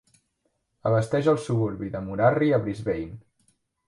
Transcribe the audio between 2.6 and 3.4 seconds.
Brisbane.